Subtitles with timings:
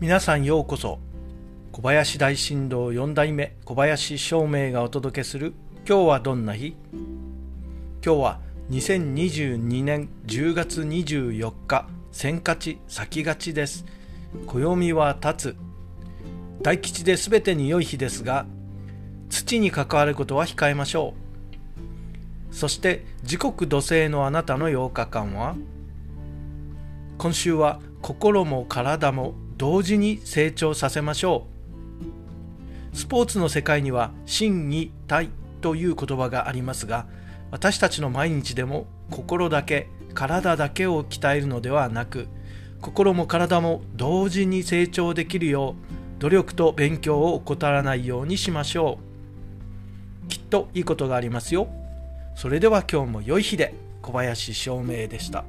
[0.00, 1.00] 皆さんようこそ。
[1.72, 5.54] 小林大震動4代目小林照明がお届けする
[5.88, 6.76] 今日はどんな日？
[8.04, 8.40] 今日は
[8.70, 13.84] 2022年10月24日先勝ち先勝ちです。
[14.46, 15.56] 暦は立つ。
[16.62, 18.46] 大吉で全てに良い日ですが
[19.28, 21.14] 土に関わることは控えましょ
[22.52, 22.54] う。
[22.54, 25.56] そして時刻土星のあなたの8日間は
[27.18, 31.46] 今週は心も体も同時に成長させましょ
[32.92, 32.96] う。
[32.96, 37.06] スポーツの世界には心技体という言葉がありますが
[37.50, 42.28] 私たちの毎日でも心だけ体だけを鍛えるのではなく
[42.80, 45.74] 心も体も同時に成長できるよ
[46.18, 48.98] う努力と勉強を怠らないようにしましょ
[50.24, 50.28] う。
[50.28, 51.68] きっといいことがありますよ。
[52.34, 55.44] それでは今日も良い日で小林照明でした。